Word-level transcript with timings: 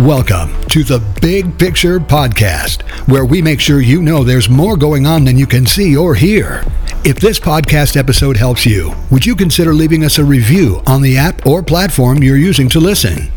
Welcome 0.00 0.58
to 0.68 0.82
the 0.82 0.98
Big 1.20 1.58
Picture 1.58 2.00
Podcast, 2.00 2.80
where 3.06 3.26
we 3.26 3.42
make 3.42 3.60
sure 3.60 3.82
you 3.82 4.00
know 4.00 4.24
there's 4.24 4.48
more 4.48 4.74
going 4.78 5.04
on 5.04 5.26
than 5.26 5.36
you 5.36 5.46
can 5.46 5.66
see 5.66 5.94
or 5.94 6.14
hear. 6.14 6.64
If 7.04 7.20
this 7.20 7.38
podcast 7.38 7.98
episode 7.98 8.38
helps 8.38 8.64
you, 8.64 8.94
would 9.10 9.26
you 9.26 9.36
consider 9.36 9.74
leaving 9.74 10.02
us 10.02 10.16
a 10.16 10.24
review 10.24 10.80
on 10.86 11.02
the 11.02 11.18
app 11.18 11.44
or 11.44 11.62
platform 11.62 12.22
you're 12.22 12.38
using 12.38 12.66
to 12.70 12.80
listen? 12.80 13.30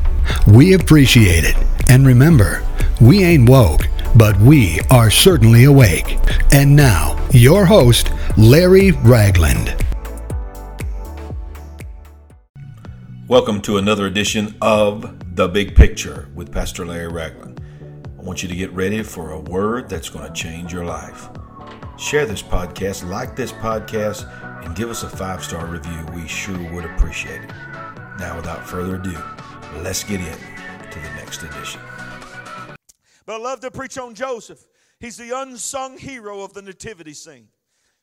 We 0.47 0.71
appreciate 0.71 1.43
it. 1.43 1.57
And 1.89 2.07
remember, 2.07 2.65
we 3.01 3.25
ain't 3.25 3.49
woke, 3.49 3.81
but 4.15 4.39
we 4.39 4.79
are 4.89 5.11
certainly 5.11 5.65
awake. 5.65 6.17
And 6.53 6.73
now, 6.73 7.27
your 7.31 7.65
host, 7.65 8.09
Larry 8.37 8.91
Ragland. 8.91 9.75
Welcome 13.27 13.61
to 13.63 13.77
another 13.77 14.05
edition 14.05 14.55
of 14.61 15.22
The 15.35 15.47
Big 15.47 15.75
Picture 15.75 16.29
with 16.35 16.51
Pastor 16.51 16.85
Larry 16.85 17.11
Ragland. 17.11 17.59
I 18.19 18.21
want 18.21 18.43
you 18.43 18.49
to 18.49 18.55
get 18.55 18.71
ready 18.71 19.01
for 19.01 19.31
a 19.31 19.39
word 19.39 19.89
that's 19.89 20.07
going 20.07 20.31
to 20.31 20.31
change 20.31 20.71
your 20.71 20.85
life. 20.85 21.27
Share 21.97 22.27
this 22.27 22.43
podcast, 22.43 23.09
like 23.09 23.35
this 23.35 23.51
podcast, 23.51 24.29
and 24.63 24.75
give 24.75 24.91
us 24.91 25.01
a 25.01 25.09
five 25.09 25.43
star 25.43 25.65
review. 25.65 26.05
We 26.13 26.27
sure 26.27 26.71
would 26.71 26.85
appreciate 26.85 27.41
it. 27.41 27.49
Now, 28.19 28.35
without 28.35 28.69
further 28.69 28.97
ado, 28.97 29.17
let's 29.77 30.03
get 30.03 30.19
in 30.19 30.37
to 30.91 30.99
the 30.99 31.09
next 31.15 31.41
edition. 31.41 31.81
But 33.25 33.33
I 33.33 33.37
love 33.37 33.59
to 33.61 33.71
preach 33.71 33.97
on 33.97 34.13
Joseph. 34.13 34.63
He's 34.99 35.17
the 35.17 35.35
unsung 35.35 35.97
hero 35.97 36.43
of 36.43 36.53
the 36.53 36.61
nativity 36.61 37.13
scene. 37.13 37.47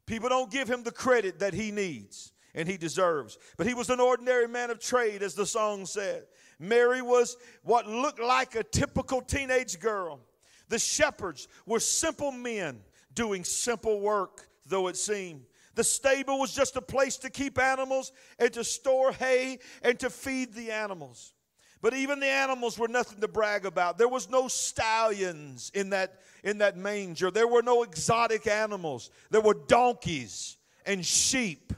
People 0.05 0.31
don't 0.31 0.51
give 0.51 0.69
him 0.69 0.83
the 0.83 0.91
credit 0.91 1.39
that 1.39 1.55
he 1.55 1.71
needs 1.71 2.33
and 2.57 2.69
he 2.69 2.77
deserves. 2.77 3.39
But 3.57 3.69
he 3.69 3.75
was 3.75 3.89
an 3.89 4.01
ordinary 4.01 4.49
man 4.49 4.71
of 4.71 4.81
trade, 4.81 5.23
as 5.23 5.35
the 5.35 5.47
song 5.47 5.87
said. 5.87 6.25
Mary 6.61 7.01
was 7.01 7.39
what 7.63 7.89
looked 7.89 8.21
like 8.21 8.55
a 8.55 8.63
typical 8.63 9.23
teenage 9.23 9.81
girl. 9.81 10.21
The 10.69 10.79
shepherds 10.79 11.49
were 11.67 11.81
simple 11.81 12.31
men 12.31 12.83
doing 13.15 13.43
simple 13.43 14.01
work, 14.01 14.47
though 14.67 14.87
it 14.89 14.97
seemed. 14.97 15.47
The 15.75 15.83
stable 15.83 16.39
was 16.39 16.53
just 16.53 16.77
a 16.77 16.83
place 16.83 17.17
to 17.19 17.31
keep 17.31 17.59
animals 17.59 18.13
and 18.39 18.53
to 18.53 18.63
store 18.63 19.13
hay 19.13 19.59
and 19.83 19.99
to 20.01 20.11
feed 20.11 20.53
the 20.53 20.71
animals. 20.71 21.33
But 21.81 21.95
even 21.95 22.21
the 22.21 22.27
animals 22.27 22.79
were 22.79 22.89
nothing 22.89 23.21
to 23.23 23.29
brag 23.29 23.65
about. 23.65 23.97
There 23.97 24.09
was 24.09 24.29
no 24.29 24.49
stallions 24.49 25.73
in 25.75 25.91
that, 25.91 26.21
in 26.45 26.59
that 26.59 26.77
manger. 26.77 27.31
There 27.31 27.49
were 27.49 27.63
no 27.63 27.83
exotic 27.83 28.47
animals. 28.47 29.11
There 29.31 29.41
were 29.41 29.55
donkeys 29.55 30.59
and 30.85 31.05
sheep. 31.05 31.73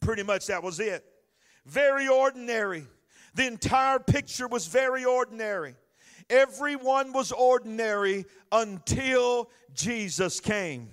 Pretty 0.00 0.22
much 0.22 0.46
that 0.46 0.62
was 0.62 0.80
it. 0.80 1.04
Very 1.66 2.08
ordinary. 2.08 2.86
The 3.34 3.46
entire 3.46 3.98
picture 3.98 4.48
was 4.48 4.66
very 4.66 5.04
ordinary. 5.04 5.74
Everyone 6.30 7.12
was 7.12 7.32
ordinary 7.32 8.24
until 8.50 9.50
Jesus 9.74 10.40
came. 10.40 10.90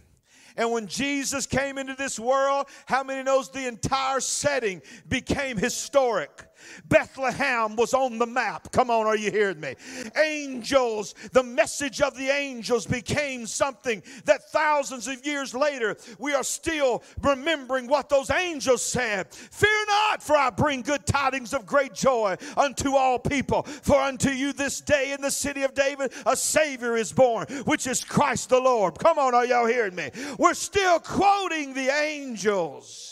And 0.58 0.72
when 0.72 0.88
Jesus 0.88 1.46
came 1.46 1.78
into 1.78 1.96
this 1.96 2.20
world, 2.20 2.68
how 2.86 3.04
many 3.04 3.24
knows 3.24 3.50
the 3.50 3.68
entire 3.68 4.20
setting 4.20 4.82
became 5.08 5.58
historic? 5.58 6.48
Bethlehem 6.88 7.76
was 7.76 7.94
on 7.94 8.18
the 8.18 8.26
map. 8.26 8.72
Come 8.72 8.90
on, 8.90 9.06
are 9.06 9.16
you 9.16 9.32
hearing 9.32 9.60
me? 9.60 9.76
Angels, 10.18 11.16
the 11.32 11.44
message 11.44 12.02
of 12.02 12.18
the 12.18 12.30
angels 12.30 12.86
became 12.86 13.46
something 13.46 14.04
that 14.26 14.50
thousands 14.52 15.08
of 15.08 15.26
years 15.26 15.54
later 15.54 15.98
we 16.20 16.34
are 16.34 16.44
still 16.44 17.04
remembering 17.22 17.88
what 17.88 18.10
those 18.10 18.30
angels 18.30 18.84
said. 18.84 19.34
Fear 19.34 19.86
not, 19.88 20.24
for 20.24 20.36
I 20.36 20.50
bring 20.50 20.82
good 20.82 21.06
tidings 21.06 21.54
of 21.54 21.66
great 21.66 21.94
joy 21.94 22.36
unto 22.58 22.96
all 22.96 23.20
people. 23.20 23.64
For 23.64 24.00
unto 24.00 24.30
you 24.30 24.54
this 24.54 24.82
day 24.82 25.14
in 25.14 25.22
the 25.22 25.32
city 25.32 25.64
of 25.64 25.74
David 25.74 26.14
a 26.26 26.36
Savior 26.36 26.96
is 26.96 27.12
born, 27.12 27.46
which 27.66 27.88
is 27.88 28.04
Christ 28.04 28.50
the 28.50 28.60
Lord. 28.60 28.98
Come 29.00 29.18
on, 29.18 29.34
are 29.34 29.46
y'all 29.46 29.66
hearing 29.66 29.96
me? 29.96 30.12
We're 30.38 30.54
still 30.54 31.00
quoting 31.00 31.74
the 31.74 31.90
angels 31.90 33.11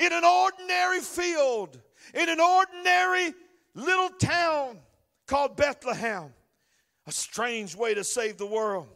in 0.00 0.12
an 0.12 0.24
ordinary 0.24 1.00
field 1.00 1.78
in 2.14 2.28
an 2.28 2.40
ordinary 2.40 3.34
little 3.74 4.10
town 4.10 4.78
called 5.26 5.56
Bethlehem. 5.56 6.32
A 7.06 7.12
strange 7.12 7.74
way 7.74 7.94
to 7.94 8.04
save 8.04 8.36
the 8.36 8.46
world. 8.46 8.88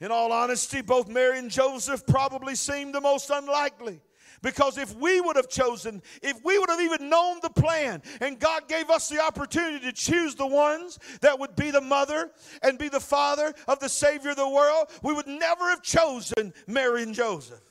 In 0.00 0.10
all 0.10 0.32
honesty, 0.32 0.80
both 0.80 1.08
Mary 1.08 1.38
and 1.38 1.50
Joseph 1.50 2.06
probably 2.06 2.54
seemed 2.54 2.94
the 2.94 3.00
most 3.00 3.30
unlikely. 3.30 4.00
Because 4.42 4.78
if 4.78 4.96
we 4.96 5.20
would 5.20 5.36
have 5.36 5.50
chosen, 5.50 6.00
if 6.22 6.42
we 6.42 6.58
would 6.58 6.70
have 6.70 6.80
even 6.80 7.10
known 7.10 7.40
the 7.42 7.50
plan, 7.50 8.00
and 8.22 8.38
God 8.38 8.68
gave 8.68 8.88
us 8.88 9.10
the 9.10 9.20
opportunity 9.20 9.84
to 9.84 9.92
choose 9.92 10.34
the 10.34 10.46
ones 10.46 10.98
that 11.20 11.38
would 11.38 11.54
be 11.56 11.70
the 11.70 11.82
mother 11.82 12.30
and 12.62 12.78
be 12.78 12.88
the 12.88 13.00
father 13.00 13.52
of 13.68 13.80
the 13.80 13.88
Savior 13.88 14.30
of 14.30 14.36
the 14.36 14.48
world, 14.48 14.86
we 15.02 15.12
would 15.12 15.26
never 15.26 15.68
have 15.68 15.82
chosen 15.82 16.54
Mary 16.66 17.02
and 17.02 17.14
Joseph 17.14 17.69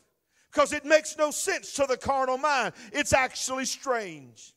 because 0.51 0.73
it 0.73 0.85
makes 0.85 1.17
no 1.17 1.31
sense 1.31 1.73
to 1.73 1.85
the 1.87 1.97
carnal 1.97 2.37
mind. 2.37 2.73
It's 2.91 3.13
actually 3.13 3.65
strange. 3.65 4.53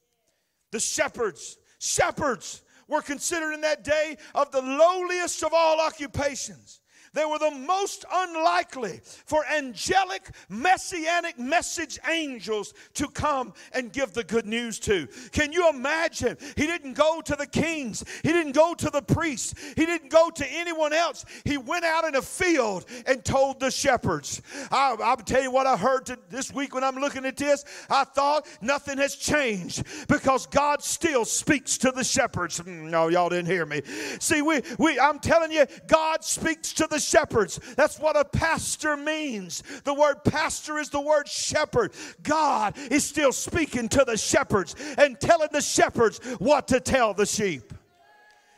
The 0.70 0.80
shepherds, 0.80 1.58
shepherds 1.78 2.62
were 2.88 3.02
considered 3.02 3.52
in 3.52 3.62
that 3.62 3.84
day 3.84 4.16
of 4.34 4.50
the 4.52 4.62
lowliest 4.62 5.42
of 5.42 5.52
all 5.54 5.80
occupations. 5.80 6.81
They 7.14 7.24
were 7.26 7.38
the 7.38 7.50
most 7.50 8.06
unlikely 8.10 9.00
for 9.04 9.44
angelic, 9.46 10.30
messianic 10.48 11.38
message 11.38 11.98
angels 12.08 12.72
to 12.94 13.06
come 13.08 13.52
and 13.74 13.92
give 13.92 14.14
the 14.14 14.24
good 14.24 14.46
news 14.46 14.78
to. 14.80 15.06
Can 15.30 15.52
you 15.52 15.68
imagine? 15.68 16.38
He 16.56 16.66
didn't 16.66 16.94
go 16.94 17.20
to 17.20 17.36
the 17.36 17.46
kings, 17.46 18.02
he 18.22 18.32
didn't 18.32 18.52
go 18.52 18.74
to 18.74 18.88
the 18.88 19.02
priests, 19.02 19.54
he 19.76 19.84
didn't 19.84 20.10
go 20.10 20.30
to 20.30 20.46
anyone 20.46 20.94
else. 20.94 21.24
He 21.44 21.58
went 21.58 21.84
out 21.84 22.04
in 22.04 22.14
a 22.14 22.22
field 22.22 22.86
and 23.06 23.22
told 23.22 23.60
the 23.60 23.70
shepherds. 23.70 24.40
I, 24.70 24.94
will 24.94 25.16
tell 25.16 25.42
you 25.42 25.50
what 25.50 25.66
I 25.66 25.76
heard 25.76 26.06
to, 26.06 26.18
this 26.30 26.52
week 26.52 26.74
when 26.74 26.82
I'm 26.82 26.96
looking 26.96 27.26
at 27.26 27.36
this. 27.36 27.64
I 27.90 28.04
thought 28.04 28.46
nothing 28.62 28.96
has 28.98 29.16
changed 29.16 29.84
because 30.08 30.46
God 30.46 30.82
still 30.82 31.26
speaks 31.26 31.76
to 31.78 31.90
the 31.90 32.04
shepherds. 32.04 32.58
Hmm, 32.58 32.88
no, 32.88 33.08
y'all 33.08 33.28
didn't 33.28 33.50
hear 33.50 33.66
me. 33.66 33.82
See, 34.18 34.40
we, 34.40 34.62
we 34.78 34.98
I'm 34.98 35.18
telling 35.18 35.52
you, 35.52 35.66
God 35.86 36.24
speaks 36.24 36.72
to 36.74 36.86
the 36.86 37.01
shepherds. 37.02 37.60
That's 37.76 37.98
what 37.98 38.16
a 38.16 38.24
pastor 38.24 38.96
means. 38.96 39.62
The 39.84 39.94
word 39.94 40.24
pastor 40.24 40.78
is 40.78 40.88
the 40.90 41.00
word 41.00 41.28
shepherd. 41.28 41.92
God 42.22 42.76
is 42.90 43.04
still 43.04 43.32
speaking 43.32 43.88
to 43.90 44.04
the 44.04 44.16
shepherds 44.16 44.74
and 44.98 45.18
telling 45.20 45.48
the 45.52 45.60
shepherds 45.60 46.18
what 46.38 46.68
to 46.68 46.80
tell 46.80 47.14
the 47.14 47.26
sheep. 47.26 47.72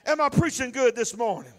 Am 0.06 0.20
I 0.20 0.28
preaching 0.28 0.70
good 0.70 0.94
this 0.94 1.16
morning? 1.16 1.52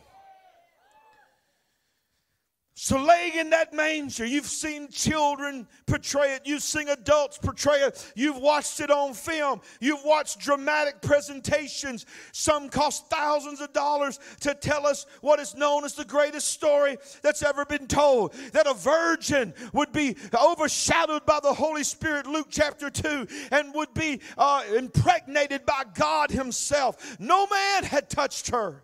So, 2.78 3.02
laying 3.02 3.36
in 3.36 3.52
that 3.52 3.74
manger, 3.74 4.26
you've 4.26 4.48
seen 4.48 4.90
children 4.90 5.66
portray 5.86 6.34
it, 6.34 6.42
you've 6.44 6.62
seen 6.62 6.90
adults 6.90 7.38
portray 7.38 7.78
it, 7.78 8.12
you've 8.18 8.38
watched 8.38 8.82
it 8.82 8.92
on 8.92 9.14
film, 9.14 9.62
you've 9.80 10.04
watched 10.04 10.40
dramatic 10.40 11.02
presentations. 11.02 12.06
Some 12.34 12.68
cost 12.68 13.10
thousands 13.10 13.62
of 13.62 13.72
dollars 13.72 14.20
to 14.42 14.54
tell 14.54 14.86
us 14.86 15.06
what 15.22 15.40
is 15.40 15.56
known 15.56 15.86
as 15.86 15.94
the 15.94 16.04
greatest 16.04 16.50
story 16.50 16.98
that's 17.22 17.44
ever 17.44 17.64
been 17.64 17.88
told 17.88 18.34
that 18.52 18.68
a 18.68 18.74
virgin 18.74 19.54
would 19.72 19.94
be 19.94 20.18
overshadowed 20.38 21.26
by 21.26 21.40
the 21.42 21.54
Holy 21.54 21.86
Spirit, 21.86 22.28
Luke 22.28 22.48
chapter 22.50 22.90
2, 22.90 23.26
and 23.52 23.74
would 23.74 23.94
be 23.94 24.20
uh, 24.38 24.64
impregnated 24.76 25.66
by 25.66 25.84
God 25.94 26.30
Himself. 26.30 27.18
No 27.22 27.48
man 27.48 27.86
had 27.86 28.10
touched 28.10 28.50
her 28.50 28.84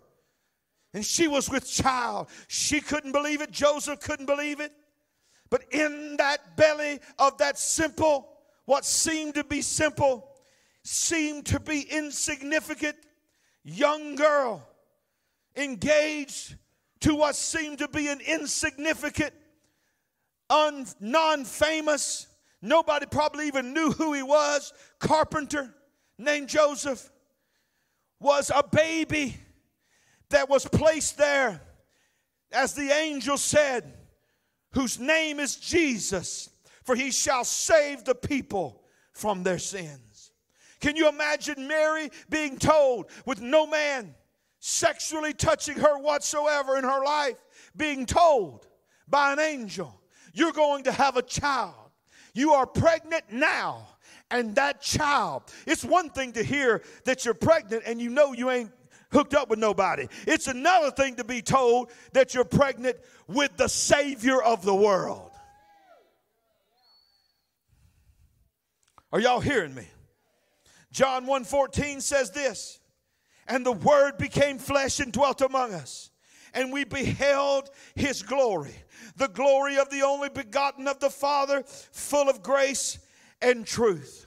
and 0.94 1.04
she 1.04 1.28
was 1.28 1.48
with 1.48 1.68
child. 1.68 2.28
She 2.48 2.80
couldn't 2.80 3.12
believe 3.12 3.40
it. 3.40 3.50
Joseph 3.50 4.00
couldn't 4.00 4.26
believe 4.26 4.60
it. 4.60 4.72
But 5.50 5.64
in 5.72 6.16
that 6.18 6.56
belly 6.56 7.00
of 7.18 7.38
that 7.38 7.58
simple, 7.58 8.28
what 8.64 8.84
seemed 8.84 9.34
to 9.34 9.44
be 9.44 9.60
simple, 9.62 10.28
seemed 10.82 11.46
to 11.46 11.60
be 11.60 11.82
insignificant 11.82 12.96
young 13.64 14.16
girl, 14.16 14.66
engaged 15.56 16.56
to 17.00 17.14
what 17.14 17.34
seemed 17.36 17.78
to 17.78 17.88
be 17.88 18.08
an 18.08 18.20
insignificant, 18.20 19.32
un, 20.50 20.86
non 21.00 21.44
famous, 21.44 22.28
nobody 22.60 23.06
probably 23.06 23.46
even 23.46 23.72
knew 23.72 23.90
who 23.90 24.12
he 24.12 24.22
was, 24.22 24.72
carpenter 24.98 25.74
named 26.18 26.48
Joseph, 26.48 27.10
was 28.20 28.50
a 28.54 28.62
baby 28.62 29.36
that 30.32 30.50
was 30.50 30.66
placed 30.66 31.16
there, 31.16 31.60
as 32.52 32.74
the 32.74 32.90
angel 32.90 33.38
said, 33.38 33.94
whose 34.72 34.98
name 34.98 35.40
is 35.40 35.56
Jesus, 35.56 36.50
for 36.84 36.94
he 36.94 37.10
shall 37.10 37.44
save 37.44 38.04
the 38.04 38.14
people 38.14 38.82
from 39.12 39.42
their 39.42 39.58
sins. 39.58 40.32
Can 40.80 40.96
you 40.96 41.08
imagine 41.08 41.68
Mary 41.68 42.10
being 42.28 42.58
told, 42.58 43.06
with 43.24 43.40
no 43.40 43.66
man 43.66 44.14
sexually 44.58 45.32
touching 45.32 45.76
her 45.76 45.98
whatsoever 45.98 46.76
in 46.76 46.84
her 46.84 47.04
life, 47.04 47.36
being 47.76 48.04
told 48.04 48.66
by 49.08 49.32
an 49.32 49.38
angel, 49.38 50.00
You're 50.32 50.52
going 50.52 50.84
to 50.84 50.92
have 50.92 51.16
a 51.16 51.22
child. 51.22 51.74
You 52.34 52.52
are 52.52 52.66
pregnant 52.66 53.24
now. 53.30 53.88
And 54.30 54.54
that 54.54 54.80
child, 54.80 55.42
it's 55.66 55.84
one 55.84 56.08
thing 56.08 56.32
to 56.32 56.42
hear 56.42 56.82
that 57.04 57.24
you're 57.24 57.34
pregnant 57.34 57.82
and 57.86 58.00
you 58.00 58.08
know 58.08 58.32
you 58.32 58.50
ain't 58.50 58.70
hooked 59.12 59.34
up 59.34 59.48
with 59.50 59.58
nobody. 59.58 60.08
It's 60.26 60.48
another 60.48 60.90
thing 60.90 61.16
to 61.16 61.24
be 61.24 61.42
told 61.42 61.90
that 62.12 62.34
you're 62.34 62.44
pregnant 62.44 62.96
with 63.28 63.56
the 63.56 63.68
Savior 63.68 64.42
of 64.42 64.64
the 64.64 64.74
world. 64.74 65.30
Are 69.12 69.20
y'all 69.20 69.40
hearing 69.40 69.74
me? 69.74 69.86
John 70.90 71.26
1:14 71.26 72.00
says 72.00 72.30
this, 72.30 72.80
and 73.46 73.64
the 73.64 73.72
word 73.72 74.18
became 74.18 74.58
flesh 74.58 75.00
and 75.00 75.12
dwelt 75.12 75.40
among 75.40 75.74
us, 75.74 76.10
and 76.54 76.72
we 76.72 76.84
beheld 76.84 77.70
his 77.94 78.22
glory, 78.22 78.74
the 79.16 79.28
glory 79.28 79.78
of 79.78 79.90
the 79.90 80.02
only 80.02 80.28
begotten 80.30 80.88
of 80.88 81.00
the 81.00 81.10
Father, 81.10 81.62
full 81.64 82.28
of 82.28 82.42
grace 82.42 82.98
and 83.40 83.66
truth. 83.66 84.26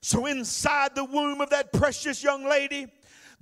So 0.00 0.26
inside 0.26 0.94
the 0.94 1.04
womb 1.04 1.40
of 1.40 1.50
that 1.50 1.72
precious 1.72 2.22
young 2.22 2.44
lady, 2.44 2.88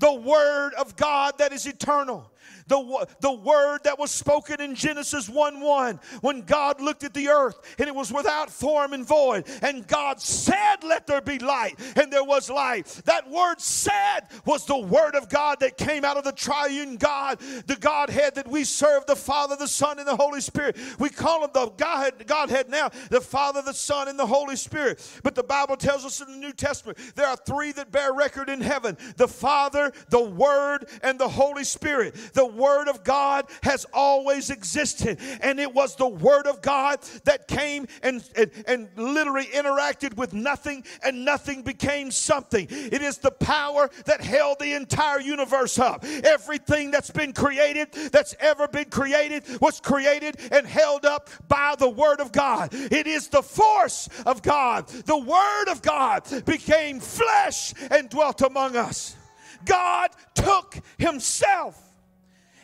the 0.01 0.13
word 0.13 0.73
of 0.75 0.97
God 0.97 1.39
that 1.39 1.53
is 1.53 1.67
eternal, 1.67 2.31
the, 2.67 3.07
the 3.21 3.33
word 3.33 3.81
that 3.85 3.99
was 3.99 4.11
spoken 4.11 4.61
in 4.61 4.75
Genesis 4.75 5.29
1 5.29 5.61
1 5.61 6.01
when 6.21 6.43
God 6.43 6.81
looked 6.81 7.05
at 7.05 7.15
the 7.15 7.29
earth 7.29 7.59
and 7.79 7.89
it 7.89 7.95
was 7.95 8.13
without 8.13 8.51
form 8.51 8.93
and 8.93 9.07
void. 9.07 9.49
And 9.63 9.87
God 9.87 10.21
said, 10.21 10.83
Let 10.85 11.07
there 11.07 11.21
be 11.21 11.39
light. 11.39 11.75
And 11.97 12.13
there 12.13 12.25
was 12.25 12.51
light. 12.51 12.87
That 13.07 13.31
word 13.31 13.61
said 13.61 14.21
was 14.45 14.65
the 14.67 14.79
word 14.79 15.15
of 15.15 15.29
God 15.29 15.61
that 15.61 15.77
came 15.77 16.05
out 16.05 16.17
of 16.17 16.25
the 16.25 16.33
triune 16.33 16.97
God, 16.97 17.39
the 17.67 17.77
Godhead 17.77 18.35
that 18.37 18.49
we 18.49 18.65
serve, 18.65 19.07
the 19.07 19.17
Father, 19.17 19.57
the 19.57 19.69
Son, 19.69 19.99
and 19.99 20.07
the 20.07 20.17
Holy 20.17 20.41
Spirit. 20.41 20.77
We 20.99 21.11
call 21.11 21.45
him 21.45 21.51
the 21.53 21.71
Godhead, 21.71 22.27
Godhead 22.27 22.69
now, 22.69 22.91
the 23.11 23.21
Father, 23.21 23.63
the 23.63 23.75
Son, 23.75 24.09
and 24.09 24.19
the 24.19 24.27
Holy 24.27 24.57
Spirit. 24.57 25.01
But 25.23 25.35
the 25.35 25.43
Bible 25.43 25.77
tells 25.77 26.05
us 26.05 26.21
in 26.21 26.29
the 26.29 26.39
New 26.39 26.53
Testament 26.53 26.99
there 27.15 27.27
are 27.27 27.37
three 27.37 27.73
that 27.73 27.91
bear 27.91 28.13
record 28.13 28.49
in 28.49 28.61
heaven 28.61 28.97
the 29.17 29.29
Father, 29.29 29.93
the 30.09 30.23
Word, 30.23 30.89
and 31.03 31.19
the 31.19 31.29
Holy 31.29 31.65
Spirit. 31.65 32.15
The 32.33 32.47
Word 32.47 32.89
of 32.89 33.05
God 33.05 33.47
has 33.63 33.87
always 33.93 34.51
existed, 34.51 35.19
and 35.41 35.59
it 35.59 35.73
was 35.75 35.97
the 35.97 36.09
Word 36.09 36.47
of 36.47 36.63
God 36.63 37.01
that 37.25 37.49
came 37.49 37.87
and, 38.03 38.23
and, 38.37 38.51
and 38.67 38.89
literally 38.97 39.47
interacted 39.47 40.17
with 40.17 40.33
nothing, 40.33 40.85
and 41.03 41.25
nothing 41.25 41.63
became 41.63 42.11
something. 42.11 42.67
It 42.71 43.03
is 43.03 43.19
the 43.19 43.31
power 43.31 43.91
that 44.07 44.21
held 44.21 44.59
the 44.59 44.75
entire 44.75 45.21
universe 45.21 45.79
up. 45.79 46.05
Everything 46.05 46.91
that's 46.91 47.11
been 47.11 47.33
created, 47.33 47.93
that's 48.13 48.35
ever 48.41 48.69
been 48.69 48.91
created, 48.91 49.45
was 49.61 49.81
created 49.81 50.37
and 50.53 50.67
held 50.67 51.05
up 51.05 51.31
by 51.49 51.75
the 51.79 51.89
Word 51.89 52.21
of 52.21 52.33
God. 52.33 52.71
It 52.73 53.07
is 53.07 53.29
the 53.29 53.43
force 53.43 54.09
of 54.27 54.43
God. 54.43 54.89
The 54.89 55.19
Word 55.19 55.69
of 55.69 55.83
God 55.83 56.25
became 56.45 57.01
flesh 57.01 57.75
and 57.91 58.09
dwelt 58.09 58.43
among 58.43 58.77
us. 58.77 59.17
God 59.65 60.11
took 60.35 60.77
Himself 60.99 61.90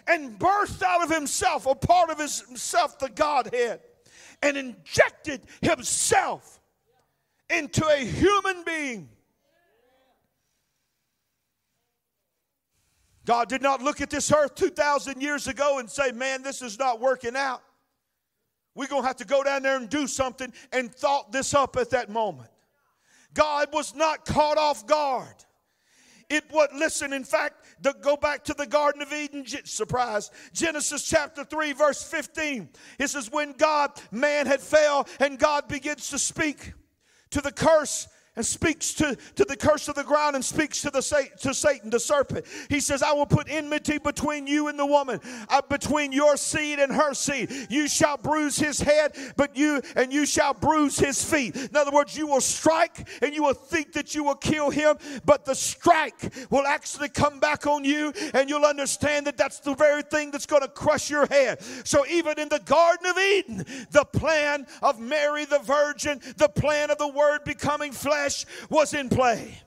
and 0.07 0.39
birthed 0.39 0.83
out 0.83 1.03
of 1.03 1.11
himself, 1.11 1.67
a 1.67 1.75
part 1.75 2.11
of 2.11 2.19
himself, 2.19 2.99
the 2.99 3.09
Godhead, 3.09 3.81
and 4.43 4.57
injected 4.57 5.43
himself 5.63 6.61
into 7.51 7.87
a 7.87 7.99
human 7.99 8.65
being. 8.65 9.09
God 13.25 13.49
did 13.49 13.61
not 13.61 13.83
look 13.83 14.01
at 14.01 14.09
this 14.09 14.31
earth 14.33 14.55
2,000 14.55 15.21
years 15.21 15.49
ago 15.49 15.81
and 15.81 15.91
say, 15.91 16.13
Man, 16.13 16.43
this 16.43 16.63
is 16.63 16.79
not 16.79 17.01
working 17.01 17.35
out. 17.35 17.63
We're 18.77 18.87
going 18.87 19.03
to 19.03 19.07
have 19.07 19.17
to 19.17 19.25
go 19.25 19.43
down 19.43 19.63
there 19.63 19.77
and 19.77 19.89
do 19.89 20.07
something, 20.07 20.53
and 20.71 20.95
thought 20.95 21.33
this 21.33 21.55
up 21.55 21.77
at 21.77 21.91
that 21.91 22.09
moment. 22.09 22.51
God 23.35 23.69
was 23.73 23.95
not 23.95 24.25
caught 24.25 24.59
off 24.59 24.87
guard. 24.87 25.35
It 26.29 26.45
would, 26.53 26.71
listen, 26.75 27.13
in 27.13 27.25
fact, 27.25 27.66
the, 27.81 27.95
go 28.01 28.17
back 28.17 28.45
to 28.45 28.55
the 28.55 28.67
Garden 28.67 29.03
of 29.03 29.13
Eden, 29.13 29.45
surprise, 29.65 30.31
Genesis 30.53 31.03
chapter 31.03 31.45
3, 31.45 31.73
verse 31.73 32.03
15. 32.03 32.69
It 32.99 33.09
says, 33.09 33.31
When 33.31 33.53
God, 33.53 33.91
man 34.11 34.47
had 34.47 34.61
fell, 34.61 35.07
and 35.21 35.39
God 35.39 35.69
begins 35.69 36.11
to 36.11 36.19
speak 36.19 36.73
to 37.31 37.41
the 37.41 37.53
curse 37.53 38.09
and 38.37 38.45
speaks 38.45 38.93
to, 38.95 39.17
to 39.35 39.45
the 39.45 39.57
curse 39.57 39.89
of 39.89 39.95
the 39.95 40.05
ground 40.05 40.37
and 40.37 40.45
speaks 40.45 40.83
to 40.83 40.91
the 40.91 41.01
to 41.41 41.55
Satan, 41.55 41.91
the 41.91 41.99
serpent. 42.01 42.45
He 42.69 42.81
says, 42.81 43.03
I 43.03 43.13
will 43.13 43.27
put 43.27 43.49
enmity 43.49 43.99
between 43.99 44.47
you 44.47 44.69
and 44.69 44.79
the 44.79 44.87
woman, 44.87 45.21
uh, 45.49 45.63
between 45.63 46.13
your 46.13 46.37
seed 46.37 46.79
and 46.79 46.93
her 46.93 47.15
seed. 47.15 47.51
You 47.71 47.89
shall 47.89 48.17
bruise 48.17 48.59
his 48.59 48.81
head, 48.81 49.17
but 49.37 49.57
you 49.57 49.81
and 49.95 50.13
you 50.13 50.27
shall 50.27 50.53
bruise 50.53 50.99
his 50.99 51.23
feet. 51.23 51.57
In 51.57 51.77
other 51.77 51.91
words, 51.91 52.17
you 52.17 52.27
will 52.27 52.41
strike 52.41 53.09
and 53.23 53.35
you 53.35 53.43
will 53.43 53.55
think 53.55 53.93
that 53.95 54.15
you 54.15 54.23
will 54.23 54.35
kill 54.35 54.71
him, 54.71 54.97
but 55.25 55.45
the 55.45 55.55
strike 55.55 56.33
will 56.51 56.67
actually 56.67 57.09
come 57.09 57.41
back 57.41 57.67
on 57.67 57.85
you, 57.85 58.13
and 58.35 58.51
you'll 58.51 58.65
understand 58.65 59.27
that 59.27 59.37
that's 59.37 59.61
the 59.61 59.75
very 59.75 60.03
thing 60.03 60.31
that's 60.31 60.47
going 60.47 60.63
to 60.63 60.69
crush 60.69 61.09
your 61.09 61.27
head. 61.27 61.63
So 61.85 62.07
even 62.07 62.39
in 62.39 62.49
the 62.49 62.61
Garden 62.61 63.07
of 63.07 63.19
Eden, 63.19 63.65
the 63.91 64.05
plan 64.05 64.67
of 64.83 65.01
Mary 65.01 65.45
the 65.45 65.61
Virgin, 65.61 66.21
the 66.37 66.49
plan 66.49 66.91
of 66.91 66.99
the 66.99 67.09
Word 67.09 67.45
becoming 67.45 67.93
flesh 67.93 68.26
flesh 68.27 68.47
was 68.69 68.95
in 68.95 69.09
play. 69.09 69.63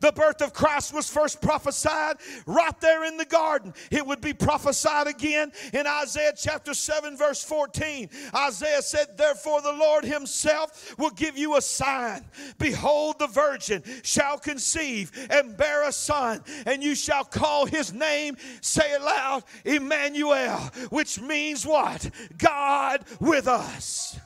The 0.00 0.12
birth 0.12 0.40
of 0.40 0.54
Christ 0.54 0.94
was 0.94 1.10
first 1.10 1.42
prophesied 1.42 2.16
right 2.46 2.80
there 2.80 3.04
in 3.04 3.18
the 3.18 3.26
garden. 3.26 3.74
It 3.90 4.06
would 4.06 4.22
be 4.22 4.32
prophesied 4.32 5.06
again 5.06 5.52
in 5.74 5.86
Isaiah 5.86 6.32
chapter 6.34 6.72
7, 6.72 7.18
verse 7.18 7.44
14. 7.44 8.08
Isaiah 8.34 8.80
said, 8.80 9.18
Therefore, 9.18 9.60
the 9.60 9.74
Lord 9.74 10.04
Himself 10.04 10.98
will 10.98 11.10
give 11.10 11.36
you 11.36 11.58
a 11.58 11.60
sign. 11.60 12.24
Behold, 12.58 13.18
the 13.18 13.26
virgin 13.26 13.82
shall 14.02 14.38
conceive 14.38 15.12
and 15.30 15.54
bear 15.54 15.86
a 15.86 15.92
son, 15.92 16.42
and 16.64 16.82
you 16.82 16.94
shall 16.94 17.24
call 17.24 17.66
his 17.66 17.92
name, 17.92 18.38
say 18.62 18.94
it 18.94 19.02
loud, 19.02 19.44
Emmanuel, 19.66 20.60
which 20.88 21.20
means 21.20 21.66
what? 21.66 22.08
God 22.38 23.04
with 23.20 23.46
us. 23.46 24.18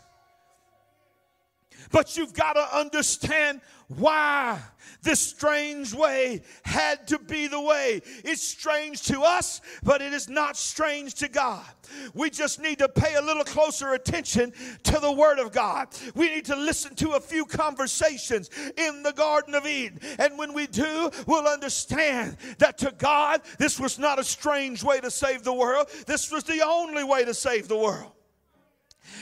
But 1.95 2.17
you've 2.17 2.35
got 2.35 2.55
to 2.55 2.77
understand 2.77 3.61
why 3.87 4.59
this 5.05 5.21
strange 5.21 5.95
way 5.95 6.43
had 6.65 7.07
to 7.07 7.21
be 7.21 7.47
the 7.47 7.61
way. 7.61 8.03
It's 8.25 8.43
strange 8.43 9.03
to 9.03 9.21
us, 9.21 9.61
but 9.85 10.03
it 10.03 10.13
is 10.13 10.29
not 10.29 10.57
strange 10.57 11.15
to 11.15 11.29
God. 11.29 11.65
We 12.13 12.31
just 12.31 12.61
need 12.61 12.81
to 12.81 12.89
pay 12.89 13.15
a 13.15 13.23
little 13.23 13.45
closer 13.45 13.93
attention 13.93 14.53
to 14.83 14.99
the 14.99 15.13
Word 15.13 15.39
of 15.39 15.53
God. 15.53 15.87
We 16.17 16.35
need 16.35 16.47
to 16.47 16.57
listen 16.57 16.97
to 16.97 17.13
a 17.13 17.21
few 17.21 17.45
conversations 17.45 18.51
in 18.77 19.05
the 19.05 19.13
Garden 19.13 19.55
of 19.55 19.65
Eden. 19.65 20.01
And 20.19 20.37
when 20.37 20.53
we 20.53 20.67
do, 20.67 21.13
we'll 21.29 21.47
understand 21.47 22.39
that 22.59 22.77
to 22.79 22.93
God, 22.99 23.41
this 23.61 23.79
was 23.79 24.01
not 24.01 24.19
a 24.19 24.25
strange 24.25 24.83
way 24.83 24.99
to 24.99 25.13
save 25.13 25.45
the 25.45 25.55
world, 25.55 25.87
this 26.09 26.33
was 26.33 26.43
the 26.43 26.61
only 26.67 27.05
way 27.05 27.25
to 27.25 27.35
save 27.35 27.69
the 27.69 27.79
world. 27.79 28.11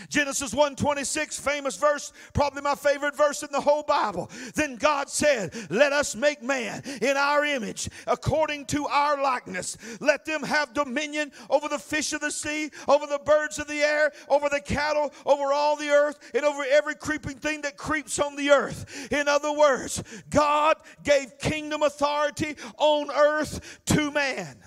Genesis 0.09 0.53
1:26, 0.53 1.39
famous 1.39 1.77
verse, 1.77 2.13
probably 2.33 2.63
my 2.63 2.75
favorite 2.75 3.17
verse 3.17 3.43
in 3.43 3.51
the 3.53 3.61
whole 3.61 3.83
Bible. 3.83 4.31
Then 4.55 4.77
God 4.77 5.09
said, 5.11 5.55
"Let 5.71 5.93
us 5.93 6.15
make 6.15 6.43
man 6.43 6.83
in 7.01 7.17
our 7.17 7.45
image, 7.45 7.89
according 8.07 8.67
to 8.67 8.87
our 8.87 9.21
likeness. 9.23 9.77
Let 10.01 10.25
them 10.25 10.43
have 10.43 10.73
dominion 10.73 11.33
over 11.51 11.69
the 11.69 11.79
fish 11.79 12.13
of 12.13 12.21
the 12.21 12.31
sea, 12.31 12.71
over 12.89 13.07
the 13.07 13.19
birds 13.19 13.59
of 13.59 13.69
the 13.69 13.83
air, 13.83 14.13
over 14.29 14.49
the 14.49 14.61
cattle, 14.61 15.13
over 15.25 15.53
all 15.53 15.77
the 15.77 15.91
earth, 15.91 16.19
and 16.35 16.45
over 16.45 16.65
every 16.65 16.95
creeping 16.95 17.39
thing 17.39 17.63
that 17.63 17.77
creeps 17.77 18.19
on 18.19 18.37
the 18.37 18.51
earth." 18.51 19.13
In 19.13 19.29
other 19.29 19.53
words, 19.53 20.03
God 20.31 20.77
gave 21.03 21.39
kingdom 21.39 21.83
authority 21.83 22.57
on 22.79 23.11
earth 23.11 23.81
to 23.87 24.11
man. 24.11 24.63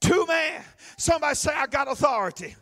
To 0.00 0.26
man. 0.26 0.64
Somebody 0.96 1.34
say, 1.34 1.52
"I 1.54 1.66
got 1.66 1.88
authority." 1.88 2.56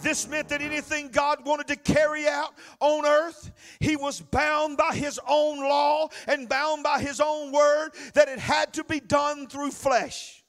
This 0.00 0.28
meant 0.28 0.48
that 0.50 0.62
anything 0.62 1.08
God 1.08 1.44
wanted 1.44 1.66
to 1.68 1.76
carry 1.76 2.28
out 2.28 2.54
on 2.80 3.04
earth, 3.04 3.50
he 3.80 3.96
was 3.96 4.20
bound 4.20 4.76
by 4.76 4.94
his 4.94 5.18
own 5.26 5.58
law 5.58 6.08
and 6.26 6.48
bound 6.48 6.84
by 6.84 7.00
his 7.00 7.20
own 7.20 7.52
word 7.52 7.90
that 8.14 8.28
it 8.28 8.38
had 8.38 8.72
to 8.74 8.84
be 8.84 9.00
done 9.00 9.48
through 9.48 9.72
flesh. 9.72 10.44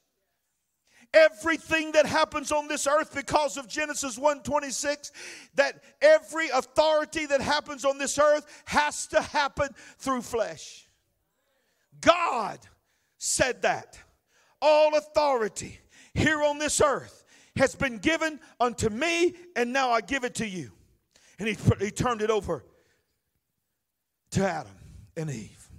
Everything 1.11 1.93
that 1.93 2.05
happens 2.05 2.51
on 2.51 2.67
this 2.67 2.85
earth 2.85 3.15
because 3.15 3.57
of 3.57 3.67
Genesis 3.67 4.19
1:26 4.19 5.11
that 5.55 5.83
every 5.99 6.49
authority 6.49 7.25
that 7.25 7.41
happens 7.41 7.83
on 7.83 7.97
this 7.97 8.19
earth 8.19 8.45
has 8.65 9.07
to 9.07 9.19
happen 9.19 9.69
through 9.97 10.21
flesh. 10.21 10.87
God 11.99 12.59
said 13.17 13.63
that. 13.63 13.97
All 14.61 14.95
authority 14.95 15.79
here 16.13 16.43
on 16.43 16.59
this 16.59 16.79
earth 16.81 17.18
has 17.59 17.75
been 17.75 17.97
given 17.97 18.39
unto 18.59 18.89
me, 18.89 19.35
and 19.55 19.73
now 19.73 19.91
I 19.91 19.99
give 19.99 20.23
it 20.23 20.35
to 20.35 20.47
you. 20.47 20.71
And 21.37 21.47
he, 21.47 21.57
he 21.79 21.91
turned 21.91 22.21
it 22.21 22.29
over 22.29 22.63
to 24.31 24.47
Adam 24.47 24.71
and 25.17 25.29
Eve. 25.29 25.69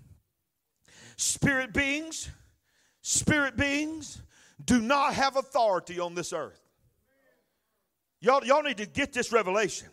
Spirit 1.16 1.72
beings, 1.72 2.28
spirit 3.00 3.56
beings 3.56 4.22
do 4.62 4.80
not 4.80 5.14
have 5.14 5.36
authority 5.36 5.98
on 5.98 6.14
this 6.14 6.34
earth. 6.34 6.60
Y'all, 8.20 8.44
y'all 8.44 8.62
need 8.62 8.76
to 8.76 8.86
get 8.86 9.14
this 9.14 9.32
revelation. 9.32 9.88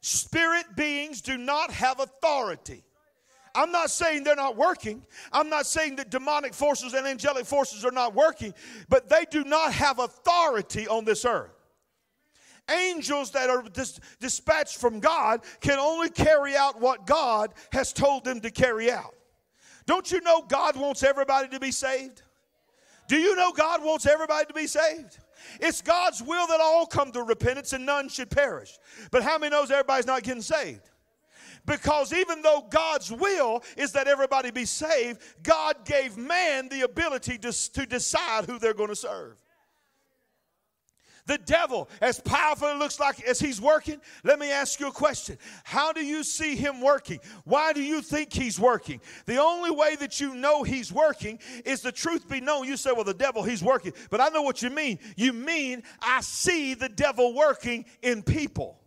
Spirit 0.00 0.74
beings 0.74 1.20
do 1.20 1.38
not 1.38 1.70
have 1.70 2.00
authority. 2.00 2.82
I'm 3.54 3.70
not 3.70 3.90
saying 3.90 4.24
they're 4.24 4.36
not 4.36 4.56
working. 4.56 5.02
I'm 5.32 5.48
not 5.48 5.66
saying 5.66 5.96
that 5.96 6.10
demonic 6.10 6.54
forces 6.54 6.94
and 6.94 7.06
angelic 7.06 7.44
forces 7.44 7.84
are 7.84 7.90
not 7.90 8.14
working, 8.14 8.54
but 8.88 9.08
they 9.08 9.24
do 9.30 9.44
not 9.44 9.72
have 9.72 9.98
authority 9.98 10.88
on 10.88 11.04
this 11.04 11.24
earth. 11.24 11.50
Angels 12.70 13.32
that 13.32 13.50
are 13.50 13.62
dis- 13.62 14.00
dispatched 14.20 14.78
from 14.78 15.00
God 15.00 15.42
can 15.60 15.78
only 15.78 16.08
carry 16.08 16.56
out 16.56 16.80
what 16.80 17.06
God 17.06 17.52
has 17.72 17.92
told 17.92 18.24
them 18.24 18.40
to 18.40 18.50
carry 18.50 18.90
out. 18.90 19.14
Don't 19.84 20.10
you 20.10 20.20
know 20.20 20.42
God 20.42 20.76
wants 20.76 21.02
everybody 21.02 21.48
to 21.48 21.60
be 21.60 21.72
saved? 21.72 22.22
Do 23.08 23.16
you 23.16 23.34
know 23.34 23.52
God 23.52 23.82
wants 23.82 24.06
everybody 24.06 24.46
to 24.46 24.54
be 24.54 24.66
saved? 24.66 25.18
It's 25.60 25.82
God's 25.82 26.22
will 26.22 26.46
that 26.46 26.60
all 26.60 26.86
come 26.86 27.10
to 27.12 27.22
repentance 27.22 27.72
and 27.72 27.84
none 27.84 28.08
should 28.08 28.30
perish. 28.30 28.78
But 29.10 29.22
how 29.22 29.38
many 29.38 29.50
knows 29.50 29.70
everybody's 29.70 30.06
not 30.06 30.22
getting 30.22 30.40
saved? 30.40 30.88
Because 31.64 32.12
even 32.12 32.42
though 32.42 32.66
God's 32.68 33.12
will 33.12 33.62
is 33.76 33.92
that 33.92 34.08
everybody 34.08 34.50
be 34.50 34.64
saved, 34.64 35.20
God 35.42 35.84
gave 35.84 36.16
man 36.16 36.68
the 36.68 36.82
ability 36.82 37.38
to, 37.38 37.72
to 37.72 37.86
decide 37.86 38.46
who 38.46 38.58
they're 38.58 38.74
going 38.74 38.88
to 38.88 38.96
serve. 38.96 39.36
The 41.26 41.38
devil, 41.38 41.88
as 42.00 42.18
powerful 42.18 42.66
it 42.68 42.78
looks 42.78 42.98
like 42.98 43.22
as 43.22 43.38
he's 43.38 43.60
working, 43.60 44.00
let 44.24 44.40
me 44.40 44.50
ask 44.50 44.80
you 44.80 44.88
a 44.88 44.92
question. 44.92 45.38
How 45.62 45.92
do 45.92 46.04
you 46.04 46.24
see 46.24 46.56
him 46.56 46.80
working? 46.80 47.20
Why 47.44 47.72
do 47.72 47.80
you 47.80 48.02
think 48.02 48.32
he's 48.32 48.58
working? 48.58 49.00
The 49.26 49.36
only 49.36 49.70
way 49.70 49.94
that 49.96 50.20
you 50.20 50.34
know 50.34 50.64
he's 50.64 50.92
working 50.92 51.38
is 51.64 51.80
the 51.80 51.92
truth 51.92 52.28
be 52.28 52.40
known. 52.40 52.66
You 52.66 52.76
say, 52.76 52.90
well, 52.90 53.04
the 53.04 53.14
devil, 53.14 53.44
he's 53.44 53.62
working. 53.62 53.92
But 54.10 54.20
I 54.20 54.30
know 54.30 54.42
what 54.42 54.62
you 54.62 54.70
mean. 54.70 54.98
You 55.16 55.32
mean, 55.32 55.84
I 56.00 56.22
see 56.22 56.74
the 56.74 56.88
devil 56.88 57.34
working 57.34 57.84
in 58.02 58.24
people. 58.24 58.81